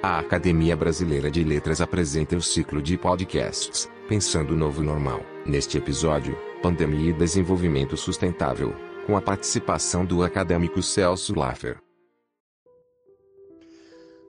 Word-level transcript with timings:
A 0.00 0.20
Academia 0.20 0.76
Brasileira 0.76 1.28
de 1.28 1.42
Letras 1.42 1.80
apresenta 1.80 2.36
o 2.36 2.40
ciclo 2.40 2.80
de 2.80 2.96
podcasts 2.96 3.88
Pensando 4.08 4.52
o 4.52 4.56
Novo 4.56 4.80
Normal. 4.80 5.22
Neste 5.44 5.76
episódio, 5.76 6.38
Pandemia 6.62 7.10
e 7.10 7.12
Desenvolvimento 7.12 7.96
Sustentável, 7.96 8.72
com 9.04 9.16
a 9.16 9.20
participação 9.20 10.06
do 10.06 10.22
acadêmico 10.22 10.80
Celso 10.84 11.34
Laffer. 11.34 11.82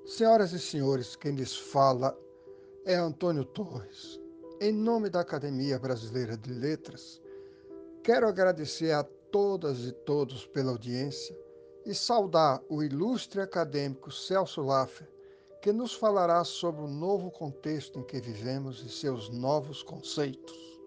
Senhoras 0.07 0.53
e 0.53 0.59
senhores, 0.59 1.15
quem 1.15 1.35
lhes 1.35 1.55
fala 1.55 2.17
é 2.83 2.95
Antônio 2.95 3.45
Torres. 3.45 4.19
Em 4.59 4.73
nome 4.73 5.07
da 5.07 5.19
Academia 5.19 5.77
Brasileira 5.77 6.35
de 6.35 6.51
Letras, 6.51 7.21
quero 8.03 8.27
agradecer 8.27 8.91
a 8.91 9.03
todas 9.03 9.85
e 9.85 9.91
todos 9.91 10.47
pela 10.47 10.71
audiência 10.71 11.37
e 11.85 11.93
saudar 11.93 12.59
o 12.67 12.81
ilustre 12.81 13.39
acadêmico 13.39 14.09
Celso 14.09 14.63
Laffer 14.63 15.07
que 15.61 15.73
nos 15.73 15.93
falará 15.93 16.43
sobre 16.43 16.81
o 16.81 16.87
novo 16.87 17.29
contexto 17.29 17.99
em 17.99 18.03
que 18.03 18.21
vivemos 18.21 18.81
e 18.83 18.89
seus 18.89 19.29
novos 19.29 19.83
conceitos. 19.83 20.79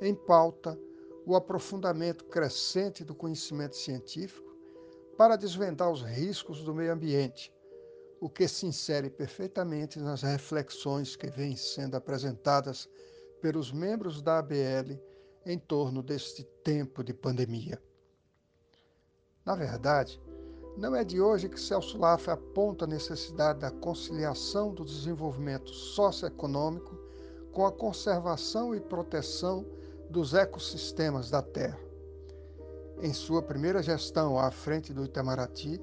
Em 0.00 0.14
pauta, 0.14 0.78
o 1.24 1.36
aprofundamento 1.36 2.24
crescente 2.24 3.04
do 3.04 3.14
conhecimento 3.14 3.76
científico 3.76 4.56
para 5.16 5.36
desvendar 5.36 5.90
os 5.90 6.02
riscos 6.02 6.62
do 6.62 6.74
meio 6.74 6.92
ambiente, 6.92 7.52
o 8.20 8.28
que 8.28 8.48
se 8.48 8.66
insere 8.66 9.10
perfeitamente 9.10 9.98
nas 10.00 10.22
reflexões 10.22 11.14
que 11.14 11.28
vêm 11.28 11.54
sendo 11.54 11.96
apresentadas 11.96 12.88
pelos 13.40 13.70
membros 13.70 14.20
da 14.20 14.38
ABL 14.38 14.98
em 15.46 15.58
torno 15.58 16.02
deste 16.02 16.42
tempo 16.64 17.04
de 17.04 17.14
pandemia. 17.14 17.80
Na 19.44 19.54
verdade, 19.54 20.20
não 20.78 20.94
é 20.94 21.02
de 21.02 21.20
hoje 21.20 21.48
que 21.48 21.60
Celso 21.60 21.98
Laffer 21.98 22.34
aponta 22.34 22.84
a 22.84 22.88
necessidade 22.88 23.58
da 23.58 23.70
conciliação 23.70 24.72
do 24.72 24.84
desenvolvimento 24.84 25.70
socioeconômico 25.70 26.96
com 27.50 27.66
a 27.66 27.72
conservação 27.72 28.72
e 28.72 28.80
proteção 28.80 29.66
dos 30.08 30.34
ecossistemas 30.34 31.30
da 31.30 31.42
Terra. 31.42 31.78
Em 33.02 33.12
sua 33.12 33.42
primeira 33.42 33.82
gestão 33.82 34.38
à 34.38 34.52
frente 34.52 34.94
do 34.94 35.04
Itamaraty, 35.04 35.80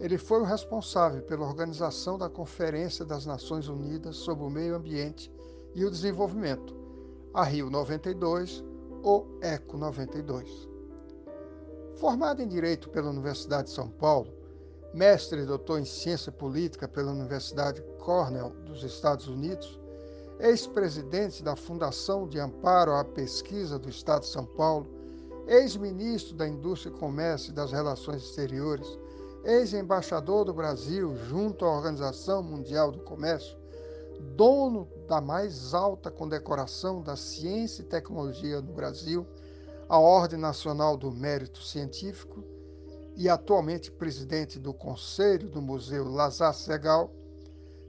ele 0.00 0.16
foi 0.16 0.40
o 0.40 0.44
responsável 0.44 1.22
pela 1.22 1.46
organização 1.46 2.16
da 2.16 2.30
Conferência 2.30 3.04
das 3.04 3.26
Nações 3.26 3.68
Unidas 3.68 4.16
sobre 4.16 4.44
o 4.44 4.50
Meio 4.50 4.74
Ambiente 4.74 5.30
e 5.74 5.84
o 5.84 5.90
Desenvolvimento, 5.90 6.74
a 7.34 7.44
Rio 7.44 7.68
92 7.68 8.64
ou 9.02 9.38
ECO 9.42 9.76
92. 9.76 10.71
Formado 12.02 12.42
em 12.42 12.48
Direito 12.48 12.88
pela 12.88 13.10
Universidade 13.10 13.68
de 13.68 13.74
São 13.74 13.88
Paulo, 13.88 14.34
mestre 14.92 15.40
e 15.40 15.46
doutor 15.46 15.78
em 15.78 15.84
Ciência 15.84 16.32
Política 16.32 16.88
pela 16.88 17.12
Universidade 17.12 17.80
Cornell 18.00 18.50
dos 18.66 18.82
Estados 18.82 19.28
Unidos, 19.28 19.78
ex-presidente 20.40 21.44
da 21.44 21.54
Fundação 21.54 22.26
de 22.26 22.40
Amparo 22.40 22.92
à 22.96 23.04
Pesquisa 23.04 23.78
do 23.78 23.88
Estado 23.88 24.22
de 24.22 24.30
São 24.30 24.44
Paulo, 24.44 24.90
ex-ministro 25.46 26.34
da 26.34 26.48
Indústria 26.48 26.92
e 26.92 26.98
Comércio 26.98 27.52
e 27.52 27.54
das 27.54 27.70
Relações 27.70 28.24
Exteriores, 28.24 28.98
ex-embaixador 29.44 30.44
do 30.44 30.52
Brasil 30.52 31.14
junto 31.28 31.64
à 31.64 31.70
Organização 31.70 32.42
Mundial 32.42 32.90
do 32.90 32.98
Comércio, 32.98 33.56
dono 34.34 34.88
da 35.06 35.20
mais 35.20 35.72
alta 35.72 36.10
condecoração 36.10 37.00
da 37.00 37.14
ciência 37.14 37.82
e 37.82 37.86
tecnologia 37.86 38.60
no 38.60 38.72
Brasil 38.72 39.24
a 39.92 39.98
Ordem 39.98 40.38
Nacional 40.38 40.96
do 40.96 41.12
Mérito 41.12 41.62
Científico 41.62 42.42
e 43.14 43.28
atualmente 43.28 43.90
presidente 43.90 44.58
do 44.58 44.72
Conselho 44.72 45.50
do 45.50 45.60
Museu 45.60 46.08
Lazar 46.08 46.54
Segal, 46.54 47.12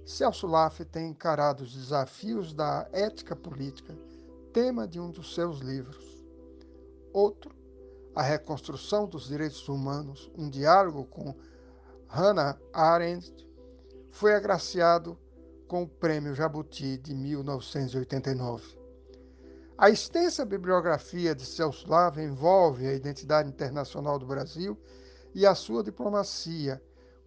Celso 0.05 0.45
Laffe 0.45 0.83
tem 0.83 1.11
encarado 1.11 1.63
os 1.63 1.73
desafios 1.73 2.53
da 2.53 2.89
ética 2.91 3.37
política, 3.37 3.97
tema 4.51 4.85
de 4.85 4.99
um 4.99 5.11
dos 5.11 5.33
seus 5.33 5.59
livros. 5.59 6.27
Outro, 7.13 7.55
A 8.13 8.21
Reconstrução 8.21 9.07
dos 9.07 9.29
Direitos 9.29 9.69
Humanos, 9.69 10.29
um 10.37 10.49
diálogo 10.49 11.05
com 11.05 11.33
Hannah 12.09 12.59
Arendt, 12.73 13.33
foi 14.11 14.35
agraciado 14.35 15.17
com 15.69 15.83
o 15.83 15.87
Prêmio 15.87 16.35
Jabuti 16.35 16.97
de 16.97 17.15
1989. 17.15 18.82
A 19.75 19.89
extensa 19.89 20.45
bibliografia 20.45 21.33
de 21.33 21.43
Celso 21.45 21.89
Lava 21.89 22.21
envolve 22.21 22.85
a 22.85 22.93
identidade 22.93 23.49
internacional 23.49 24.19
do 24.19 24.25
Brasil 24.25 24.77
e 25.33 25.47
a 25.47 25.55
sua 25.55 25.83
diplomacia, 25.83 26.79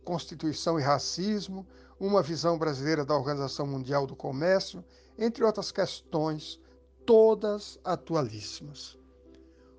Constituição 0.04 0.78
e 0.78 0.82
racismo, 0.82 1.66
uma 1.98 2.22
visão 2.22 2.56
brasileira 2.56 3.04
da 3.04 3.16
Organização 3.16 3.66
Mundial 3.66 4.06
do 4.06 4.14
Comércio, 4.14 4.84
entre 5.18 5.42
outras 5.42 5.72
questões, 5.72 6.60
todas 7.04 7.80
atualíssimas. 7.82 8.96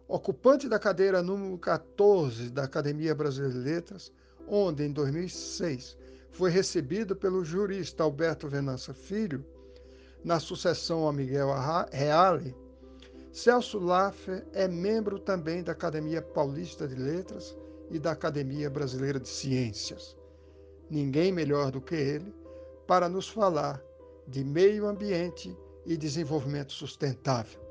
Ocupante 0.05 0.67
da 0.67 0.77
cadeira 0.77 1.23
número 1.23 1.57
14 1.57 2.49
da 2.49 2.63
Academia 2.63 3.15
Brasileira 3.15 3.53
de 3.53 3.63
Letras, 3.63 4.11
onde, 4.45 4.83
em 4.83 4.91
2006, 4.91 5.97
foi 6.31 6.49
recebido 6.49 7.15
pelo 7.15 7.45
jurista 7.45 8.03
Alberto 8.03 8.49
Venança 8.49 8.93
Filho, 8.93 9.45
na 10.27 10.41
sucessão 10.41 11.07
a 11.07 11.13
Miguel 11.13 11.47
Reale, 11.89 12.53
Celso 13.31 13.79
Laffer 13.79 14.45
é 14.51 14.67
membro 14.67 15.17
também 15.19 15.63
da 15.63 15.71
Academia 15.71 16.21
Paulista 16.21 16.85
de 16.85 16.95
Letras 16.95 17.57
e 17.89 17.97
da 17.97 18.11
Academia 18.11 18.69
Brasileira 18.69 19.21
de 19.21 19.29
Ciências. 19.29 20.17
Ninguém 20.89 21.31
melhor 21.31 21.71
do 21.71 21.79
que 21.79 21.95
ele 21.95 22.35
para 22.85 23.07
nos 23.07 23.29
falar 23.29 23.81
de 24.27 24.43
meio 24.43 24.85
ambiente 24.85 25.57
e 25.85 25.95
desenvolvimento 25.95 26.73
sustentável. 26.73 27.61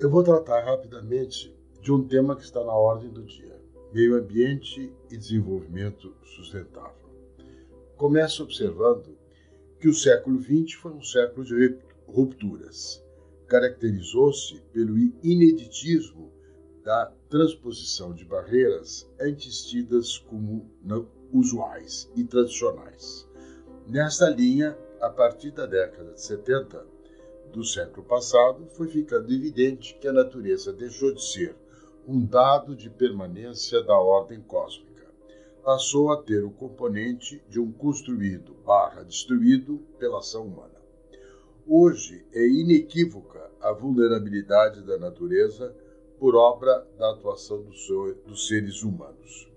Eu 0.00 0.10
vou 0.10 0.24
tratar 0.24 0.64
rapidamente 0.64 1.56
de 1.80 1.92
um 1.92 2.04
tema 2.04 2.34
que 2.34 2.42
está 2.42 2.64
na 2.64 2.74
ordem 2.74 3.10
do 3.10 3.22
dia: 3.22 3.56
meio 3.92 4.16
ambiente 4.16 4.92
e 5.08 5.16
desenvolvimento 5.16 6.12
sustentável. 6.24 7.04
Começo 7.96 8.42
observando 8.42 9.16
que 9.84 9.88
o 9.90 9.92
século 9.92 10.40
XX 10.40 10.80
foi 10.80 10.92
um 10.92 11.02
século 11.02 11.44
de 11.44 11.76
rupturas. 12.08 13.04
Caracterizou-se 13.46 14.58
pelo 14.72 14.96
ineditismo 15.22 16.32
da 16.82 17.12
transposição 17.28 18.14
de 18.14 18.24
barreiras 18.24 19.06
antes 19.20 19.66
tidas 19.66 20.16
como 20.16 20.70
usuais 21.30 22.10
e 22.16 22.24
tradicionais. 22.24 23.28
Nesta 23.86 24.30
linha, 24.30 24.74
a 25.02 25.10
partir 25.10 25.50
da 25.50 25.66
década 25.66 26.14
de 26.14 26.20
70 26.22 26.86
do 27.52 27.62
século 27.62 28.06
passado, 28.06 28.66
foi 28.68 28.88
ficando 28.88 29.30
evidente 29.34 29.98
que 30.00 30.08
a 30.08 30.14
natureza 30.14 30.72
deixou 30.72 31.12
de 31.12 31.22
ser 31.22 31.54
um 32.08 32.24
dado 32.24 32.74
de 32.74 32.88
permanência 32.88 33.82
da 33.82 33.98
ordem 33.98 34.40
cósmica 34.40 34.94
passou 35.64 36.12
a 36.12 36.22
ter 36.22 36.44
o 36.44 36.50
componente 36.50 37.42
de 37.48 37.58
um 37.58 37.72
construído 37.72 38.54
destruído 39.02 39.78
pela 39.98 40.18
ação 40.18 40.46
humana. 40.46 40.74
Hoje 41.66 42.24
é 42.32 42.46
inequívoca 42.46 43.50
a 43.60 43.72
vulnerabilidade 43.72 44.82
da 44.82 44.98
natureza 44.98 45.74
por 46.18 46.34
obra 46.34 46.86
da 46.98 47.10
atuação 47.10 47.64
dos 48.26 48.46
seres 48.46 48.82
humanos. 48.82 49.50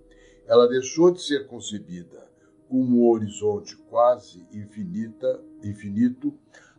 Ela 0.48 0.68
deixou 0.68 1.12
de 1.12 1.22
ser 1.22 1.48
concebida 1.48 2.26
como 2.70 3.02
um 3.02 3.10
horizonte 3.10 3.76
quase 3.90 4.46
infinita, 4.54 5.42
infinito, 5.64 6.34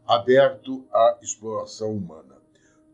aberto 0.06 0.84
à 0.90 1.18
exploração 1.22 1.94
humana. 1.94 2.36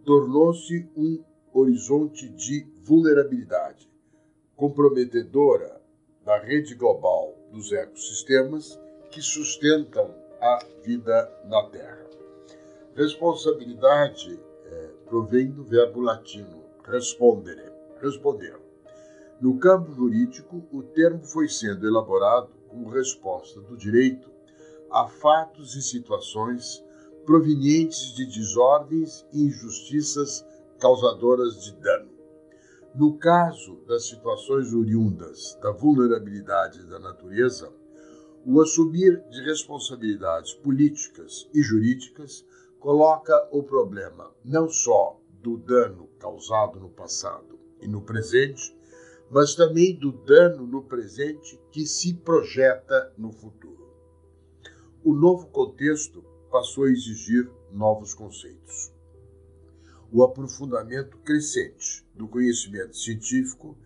Tornou-se 0.05 0.89
um 0.97 1.23
horizonte 1.53 2.29
de 2.29 2.67
vulnerabilidade, 2.83 3.89
comprometedora 4.57 5.81
da 6.25 6.39
rede 6.39 6.75
global 6.75 7.39
dos 7.53 7.73
ecossistemas 7.73 8.79
que 9.15 9.23
sustentam 9.23 10.13
a 10.41 10.59
vida 10.83 11.33
na 11.45 11.63
Terra. 11.69 12.05
Responsabilidade 12.97 14.37
é, 14.67 14.91
provém 15.07 15.53
do 15.53 15.63
verbo 15.63 16.01
latino 16.01 16.65
respondere, 16.85 17.73
responder. 18.01 18.59
No 19.41 19.57
campo 19.59 19.93
jurídico, 19.93 20.67
o 20.73 20.83
termo 20.83 21.23
foi 21.23 21.49
sendo 21.49 21.87
elaborado 21.87 22.51
como 22.69 22.91
resposta 22.91 23.61
do 23.61 23.77
direito 23.77 24.29
a 24.91 25.07
fatos 25.07 25.77
e 25.77 25.83
situações 25.83 26.85
provenientes 27.25 28.15
de 28.17 28.27
desordens 28.27 29.25
e 29.33 29.45
injustiças 29.45 30.45
causadoras 30.81 31.63
de 31.63 31.73
dano. 31.77 32.11
No 32.97 33.17
caso 33.17 33.77
das 33.87 34.07
situações 34.09 34.75
oriundas 34.75 35.57
da 35.63 35.71
vulnerabilidade 35.71 36.85
da 36.87 36.99
natureza, 36.99 37.73
o 38.47 38.61
assumir 38.61 39.23
de 39.31 39.41
responsabilidades 39.43 40.53
políticas 40.53 41.49
e 41.55 41.63
jurídicas 41.63 42.45
coloca 42.79 43.33
o 43.51 43.63
problema 43.63 44.31
não 44.45 44.69
só 44.69 45.19
do 45.41 45.57
dano 45.57 46.09
causado 46.19 46.79
no 46.79 46.91
passado 46.91 47.59
e 47.81 47.89
no 47.89 48.03
presente, 48.03 48.77
mas 49.31 49.55
também 49.55 49.99
do 49.99 50.13
dano 50.13 50.67
no 50.67 50.83
presente 50.83 51.59
que 51.73 51.87
se 51.87 52.13
projeta 52.13 53.13
no 53.17 53.33
futuro. 53.33 53.89
O 55.03 55.15
novo 55.15 55.47
contexto 55.47 56.23
passou 56.51 56.85
a 56.85 56.91
exigir 56.91 57.51
novos 57.73 58.13
conceitos. 58.13 58.93
O 60.13 60.23
aprofundamento 60.23 61.17
crescente 61.19 62.07
do 62.15 62.29
conhecimento 62.29 62.97
científico 62.97 63.77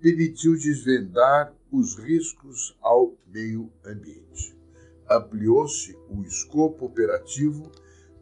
permitiu 0.00 0.52
desvendar 0.52 1.54
os 1.70 1.96
riscos 1.96 2.76
ao 2.80 3.16
meio 3.28 3.72
ambiente. 3.84 4.56
Ampliou-se 5.08 5.96
o 6.08 6.22
escopo 6.22 6.86
operativo 6.86 7.70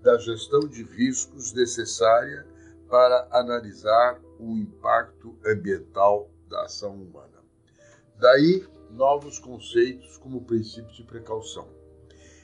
da 0.02 0.18
gestão 0.18 0.60
de 0.60 0.82
riscos 0.84 1.52
necessária 1.52 2.46
para 2.88 3.28
analisar 3.32 4.20
o 4.38 4.56
impacto 4.56 5.36
ambiental 5.44 6.30
da 6.48 6.64
ação 6.64 6.94
humana. 6.94 7.42
Daí, 8.18 8.64
novos 8.90 9.38
conceitos 9.38 10.16
como 10.18 10.38
o 10.38 10.44
princípio 10.44 10.92
de 10.94 11.02
precaução. 11.02 11.68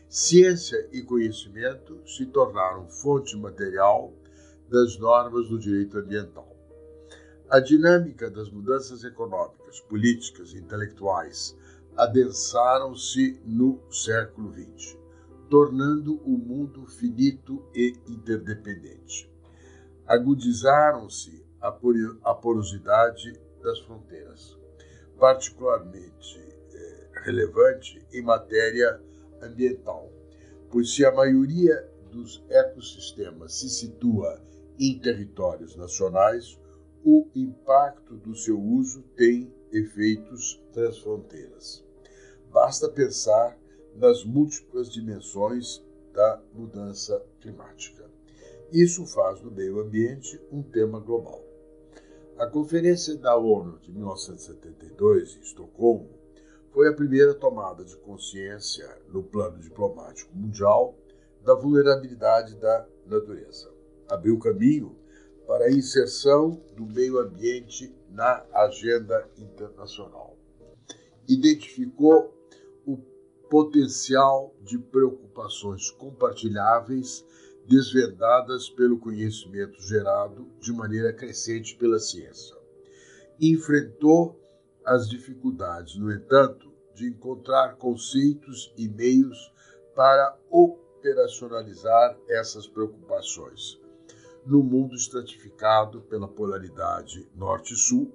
Ciência 0.08 0.88
e 0.92 1.02
conhecimento 1.02 2.02
se 2.06 2.26
tornaram 2.26 2.88
fonte 2.88 3.36
material 3.36 4.12
das 4.68 4.98
normas 4.98 5.48
do 5.48 5.58
direito 5.58 5.98
ambiental. 5.98 6.54
A 7.48 7.60
dinâmica 7.60 8.30
das 8.30 8.50
mudanças 8.50 9.04
econômicas, 9.04 9.80
políticas 9.80 10.52
e 10.52 10.58
intelectuais 10.58 11.56
adensaram-se 11.96 13.40
no 13.44 13.80
século 13.90 14.52
XX, 14.52 14.98
tornando 15.48 16.16
o 16.24 16.36
mundo 16.38 16.86
finito 16.86 17.64
e 17.74 17.94
interdependente. 18.08 19.30
Agudizaram-se 20.06 21.44
a 21.60 22.34
porosidade 22.34 23.38
das 23.62 23.78
fronteiras, 23.80 24.58
particularmente 25.18 26.38
eh, 26.74 27.08
relevante 27.24 28.04
em 28.12 28.22
matéria 28.22 29.00
ambiental, 29.40 30.10
pois 30.70 30.94
se 30.94 31.04
a 31.04 31.12
maioria 31.12 31.88
dos 32.10 32.44
ecossistemas 32.48 33.54
se 33.54 33.68
situa 33.68 34.42
em 34.78 34.98
territórios 34.98 35.76
nacionais, 35.76 36.58
o 37.04 37.28
impacto 37.34 38.16
do 38.16 38.34
seu 38.34 38.60
uso 38.60 39.02
tem 39.16 39.52
efeitos 39.72 40.62
transfronteiras. 40.72 41.84
Basta 42.50 42.88
pensar 42.88 43.58
nas 43.94 44.24
múltiplas 44.24 44.90
dimensões 44.90 45.82
da 46.12 46.40
mudança 46.52 47.22
climática. 47.40 48.10
Isso 48.70 49.06
faz 49.06 49.40
do 49.40 49.50
meio 49.50 49.80
ambiente 49.80 50.40
um 50.50 50.62
tema 50.62 51.00
global. 51.00 51.42
A 52.38 52.46
Conferência 52.46 53.16
da 53.16 53.36
ONU 53.36 53.78
de 53.78 53.92
1972, 53.92 55.36
em 55.36 55.40
Estocolmo, 55.40 56.10
foi 56.70 56.88
a 56.88 56.94
primeira 56.94 57.34
tomada 57.34 57.84
de 57.84 57.96
consciência 57.98 58.88
no 59.08 59.22
plano 59.22 59.58
diplomático 59.58 60.34
mundial 60.34 60.96
da 61.44 61.54
vulnerabilidade 61.54 62.54
da 62.56 62.86
natureza. 63.06 63.70
Abriu 64.08 64.38
caminho 64.38 64.96
para 65.46 65.66
a 65.66 65.70
inserção 65.70 66.62
do 66.74 66.86
meio 66.86 67.18
ambiente 67.18 67.94
na 68.12 68.44
agenda 68.52 69.28
internacional. 69.38 70.36
Identificou 71.28 72.36
o 72.84 72.98
potencial 73.48 74.54
de 74.62 74.78
preocupações 74.78 75.90
compartilháveis 75.90 77.24
desvendadas 77.66 78.68
pelo 78.68 78.98
conhecimento 78.98 79.80
gerado 79.80 80.48
de 80.60 80.72
maneira 80.72 81.12
crescente 81.12 81.76
pela 81.76 81.98
ciência. 81.98 82.56
Enfrentou 83.40 84.38
as 84.84 85.08
dificuldades, 85.08 85.96
no 85.96 86.12
entanto, 86.12 86.72
de 86.94 87.08
encontrar 87.08 87.76
conceitos 87.76 88.72
e 88.76 88.88
meios 88.88 89.52
para 89.94 90.36
operacionalizar 90.50 92.18
essas 92.28 92.66
preocupações 92.66 93.81
no 94.44 94.62
mundo 94.62 94.94
estratificado 94.94 96.02
pela 96.02 96.28
polaridade 96.28 97.28
norte-sul 97.34 98.12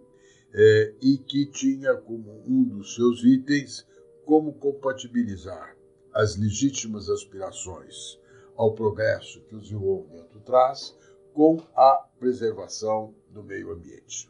é, 0.54 0.94
e 1.02 1.18
que 1.18 1.46
tinha 1.46 1.96
como 1.96 2.42
um 2.46 2.64
dos 2.64 2.96
seus 2.96 3.24
itens 3.24 3.86
como 4.26 4.54
compatibilizar 4.54 5.76
as 6.14 6.36
legítimas 6.36 7.10
aspirações 7.10 8.20
ao 8.56 8.74
progresso 8.74 9.42
que 9.44 9.56
o 9.56 9.60
desenvolvimento 9.60 10.40
traz 10.40 10.98
com 11.34 11.62
a 11.76 12.08
preservação 12.20 13.14
do 13.30 13.44
meio 13.44 13.72
ambiente. 13.72 14.30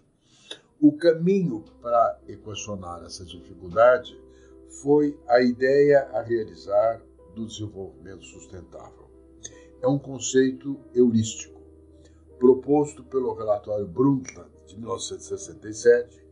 O 0.80 0.92
caminho 0.92 1.64
para 1.82 2.20
equacionar 2.28 3.04
essa 3.04 3.26
dificuldade 3.26 4.22
foi 4.82 5.18
a 5.28 5.42
ideia 5.42 6.04
a 6.14 6.22
realizar 6.22 7.02
do 7.34 7.48
desenvolvimento 7.48 8.26
sustentável. 8.26 9.10
É 9.82 9.88
um 9.88 9.98
conceito 9.98 10.78
heurístico, 10.94 11.57
proposto 12.40 13.04
pelo 13.04 13.34
relatório 13.34 13.88
Brundtland 13.88 14.50
de 14.66 14.78
1967 14.78 16.26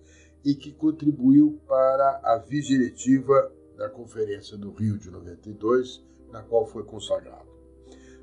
e 0.43 0.53
que 0.53 0.71
contribuiu 0.71 1.59
para 1.67 2.21
a 2.23 2.37
diretiva 2.37 3.51
da 3.75 3.89
Conferência 3.89 4.57
do 4.57 4.71
Rio 4.71 4.97
de 4.97 5.09
92, 5.09 6.03
na 6.31 6.41
qual 6.41 6.65
foi 6.65 6.83
consagrado 6.83 7.55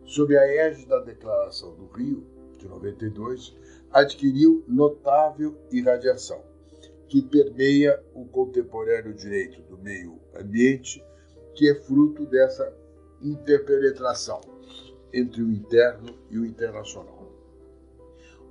sob 0.04 0.36
a 0.36 0.46
égide 0.46 0.86
da 0.86 1.00
Declaração 1.00 1.74
do 1.74 1.86
Rio, 1.86 2.26
de 2.58 2.68
92, 2.68 3.56
adquiriu 3.90 4.64
notável 4.68 5.56
irradiação, 5.70 6.42
que 7.08 7.22
permeia 7.22 8.02
o 8.14 8.24
contemporâneo 8.26 9.14
direito 9.14 9.62
do 9.62 9.76
meio 9.78 10.18
ambiente, 10.34 11.04
que 11.54 11.68
é 11.68 11.74
fruto 11.74 12.24
dessa 12.26 12.72
interpenetração 13.20 14.40
entre 15.12 15.42
o 15.42 15.50
interno 15.50 16.14
e 16.30 16.38
o 16.38 16.46
internacional. 16.46 17.21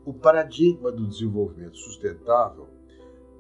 O 0.04 0.14
paradigma 0.14 0.92
do 0.92 1.08
desenvolvimento 1.08 1.78
sustentável 1.78 2.68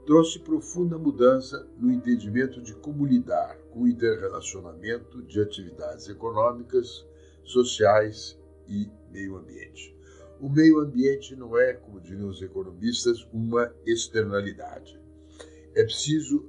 trouxe 0.05 0.37
profunda 0.37 0.95
mudança 0.95 1.67
no 1.75 1.91
entendimento 1.91 2.61
de 2.61 2.75
como 2.75 3.03
lidar 3.03 3.57
com 3.71 3.81
o 3.81 3.87
interrelacionamento 3.87 5.23
de 5.23 5.41
atividades 5.41 6.07
econômicas, 6.07 7.03
sociais 7.43 8.39
e 8.67 8.87
meio 9.11 9.37
ambiente. 9.37 9.95
O 10.39 10.49
meio 10.49 10.79
ambiente 10.79 11.35
não 11.35 11.57
é, 11.57 11.73
como 11.73 11.99
diriam 11.99 12.29
os 12.29 12.41
economistas, 12.43 13.27
uma 13.33 13.73
externalidade. 13.83 14.99
É 15.75 15.83
preciso 15.83 16.47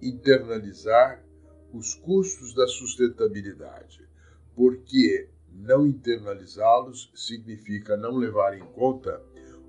internalizar 0.00 1.24
os 1.72 1.94
custos 1.94 2.54
da 2.54 2.68
sustentabilidade, 2.68 4.08
porque 4.54 5.28
não 5.52 5.86
internalizá-los 5.86 7.10
significa 7.14 7.96
não 7.96 8.16
levar 8.16 8.56
em 8.56 8.64
conta 8.72 9.20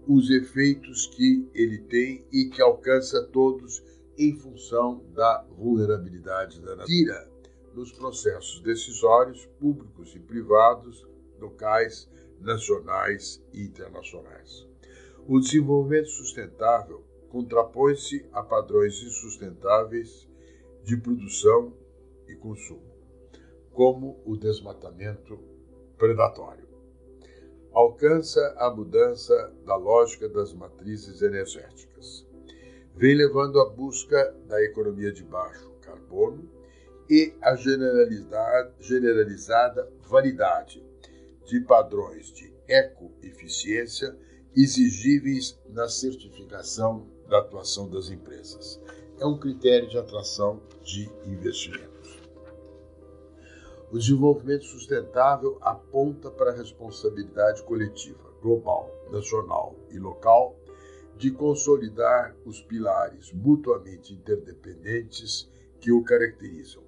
os 0.07 0.29
efeitos 0.29 1.07
que 1.07 1.49
ele 1.53 1.79
tem 1.79 2.25
e 2.31 2.45
que 2.45 2.61
alcança 2.61 3.23
todos 3.27 3.83
em 4.17 4.35
função 4.35 5.03
da 5.13 5.45
vulnerabilidade 5.57 6.61
da 6.61 6.75
natureza 6.75 7.31
nos 7.73 7.91
processos 7.91 8.59
decisórios 8.61 9.45
públicos 9.59 10.13
e 10.15 10.19
privados, 10.19 11.07
locais, 11.39 12.09
nacionais 12.39 13.41
e 13.53 13.63
internacionais. 13.63 14.67
O 15.27 15.39
desenvolvimento 15.39 16.09
sustentável 16.09 17.03
contrapõe-se 17.29 18.25
a 18.33 18.43
padrões 18.43 19.01
insustentáveis 19.01 20.27
de 20.83 20.97
produção 20.97 21.73
e 22.27 22.35
consumo, 22.35 22.91
como 23.71 24.21
o 24.25 24.35
desmatamento 24.35 25.39
predatório. 25.97 26.70
Alcança 27.73 28.53
a 28.57 28.69
mudança 28.69 29.53
da 29.65 29.77
lógica 29.77 30.27
das 30.27 30.53
matrizes 30.53 31.21
energéticas. 31.21 32.27
Vem 32.95 33.15
levando 33.15 33.61
à 33.61 33.69
busca 33.69 34.35
da 34.45 34.61
economia 34.61 35.13
de 35.13 35.23
baixo 35.23 35.71
carbono 35.81 36.51
e 37.09 37.33
a 37.41 37.55
generalizada 37.55 39.89
validade 40.07 40.85
de 41.45 41.61
padrões 41.61 42.33
de 42.33 42.53
ecoeficiência 42.67 44.17
exigíveis 44.55 45.59
na 45.69 45.87
certificação 45.87 47.07
da 47.29 47.39
atuação 47.39 47.89
das 47.89 48.09
empresas. 48.09 48.81
É 49.17 49.25
um 49.25 49.37
critério 49.37 49.87
de 49.87 49.97
atração 49.97 50.61
de 50.83 51.09
investimentos. 51.25 51.90
O 53.91 53.97
desenvolvimento 53.97 54.63
sustentável 54.63 55.57
aponta 55.59 56.31
para 56.31 56.51
a 56.51 56.55
responsabilidade 56.55 57.61
coletiva, 57.63 58.23
global, 58.41 58.89
nacional 59.11 59.75
e 59.89 59.99
local, 59.99 60.55
de 61.17 61.29
consolidar 61.29 62.33
os 62.45 62.61
pilares 62.61 63.33
mutuamente 63.33 64.13
interdependentes 64.13 65.51
que 65.81 65.91
o 65.91 66.03
caracterizam 66.03 66.81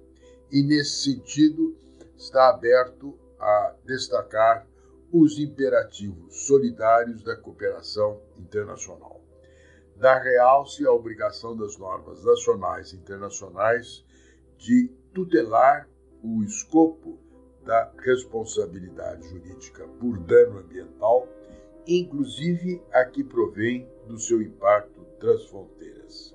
e, 0.50 0.62
nesse 0.62 1.12
sentido, 1.12 1.76
está 2.16 2.48
aberto 2.48 3.18
a 3.38 3.74
destacar 3.84 4.66
os 5.12 5.38
imperativos 5.38 6.46
solidários 6.46 7.22
da 7.22 7.36
cooperação 7.36 8.22
internacional. 8.38 9.20
dá 9.94 10.18
realce 10.18 10.86
à 10.86 10.90
obrigação 10.90 11.54
das 11.54 11.76
normas 11.76 12.24
nacionais 12.24 12.92
e 12.92 12.96
internacionais 12.96 14.04
de 14.56 14.88
tutelar 15.12 15.88
o 16.24 16.42
escopo 16.42 17.18
da 17.62 17.92
responsabilidade 17.98 19.28
jurídica 19.28 19.86
por 20.00 20.18
dano 20.18 20.58
ambiental, 20.58 21.28
inclusive 21.86 22.82
a 22.90 23.04
que 23.04 23.22
provém 23.22 23.86
do 24.06 24.18
seu 24.18 24.40
impacto 24.40 25.04
transfronteiras. 25.20 26.34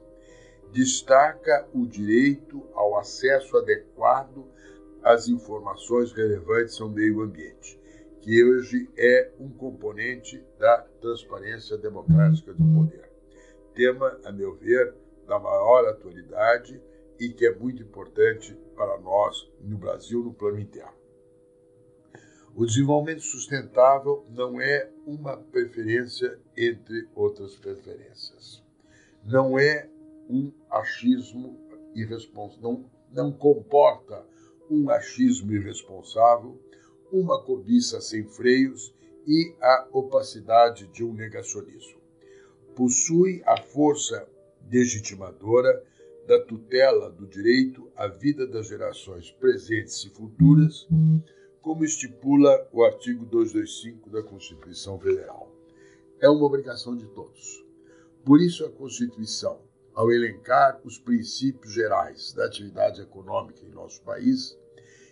Destaca 0.72 1.68
o 1.74 1.88
direito 1.88 2.64
ao 2.74 3.00
acesso 3.00 3.58
adequado 3.58 4.46
às 5.02 5.28
informações 5.28 6.12
relevantes 6.12 6.80
ao 6.80 6.90
meio 6.90 7.22
ambiente, 7.22 7.80
que 8.22 8.44
hoje 8.44 8.88
é 8.96 9.32
um 9.40 9.50
componente 9.50 10.44
da 10.60 10.86
transparência 11.02 11.78
democrática 11.78 12.54
do 12.54 12.64
poder. 12.76 13.10
Tema, 13.74 14.20
a 14.24 14.32
meu 14.32 14.54
ver, 14.56 14.94
da 15.26 15.40
maior 15.40 15.88
atualidade 15.88 16.80
e 17.20 17.30
que 17.30 17.46
é 17.46 17.54
muito 17.54 17.84
importante 17.84 18.56
para 18.76 18.98
nós 19.00 19.50
no 19.60 19.78
Brasil, 19.78 20.24
no 20.24 20.34
plano 20.34 20.60
interno. 20.60 20.98
O 22.56 22.66
desenvolvimento 22.66 23.22
sustentável 23.22 24.26
não 24.30 24.60
é 24.60 24.90
uma 25.06 25.38
preferência 25.38 26.40
entre 26.58 27.08
outras 27.16 27.56
preferências. 27.56 28.64
Não 29.24 29.60
é 29.60 29.90
um 30.30 30.52
achismo 30.70 31.60
irresponsável, 31.96 32.62
não, 32.62 32.90
não 33.12 33.32
comporta 33.32 34.26
um 34.70 34.90
achismo 34.90 35.52
irresponsável, 35.52 36.60
uma 37.12 37.44
cobiça 37.44 38.00
sem 38.02 38.24
freios 38.24 38.94
e 39.28 39.56
a 39.62 39.88
opacidade 39.92 40.88
de 40.88 41.04
um 41.04 41.14
negacionismo. 41.14 42.00
Possui 42.76 43.42
a 43.46 43.58
força 43.58 44.28
legitimadora 44.70 45.84
da 46.30 46.40
tutela 46.40 47.10
do 47.10 47.26
direito 47.26 47.92
à 47.96 48.08
vida 48.08 48.46
das 48.46 48.68
gerações 48.68 49.32
presentes 49.32 50.06
e 50.06 50.12
futuras, 50.12 50.88
como 51.60 51.84
estipula 51.84 52.70
o 52.72 52.84
artigo 52.84 53.26
225 53.26 54.12
da 54.12 54.22
Constituição 54.22 55.00
Federal. 55.00 55.52
É 56.22 56.30
uma 56.30 56.46
obrigação 56.46 56.96
de 56.96 57.08
todos. 57.08 57.66
Por 58.24 58.40
isso, 58.40 58.64
a 58.64 58.70
Constituição, 58.70 59.60
ao 59.92 60.12
elencar 60.12 60.80
os 60.86 61.00
princípios 61.00 61.74
gerais 61.74 62.32
da 62.32 62.46
atividade 62.46 63.02
econômica 63.02 63.66
em 63.66 63.72
nosso 63.72 64.00
país, 64.04 64.56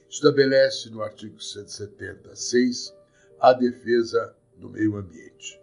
estabelece 0.07 0.91
no 0.91 1.01
artigo 1.01 1.41
176 1.41 2.93
a 3.39 3.53
defesa 3.53 4.37
do 4.55 4.69
meio 4.69 4.95
ambiente. 4.95 5.59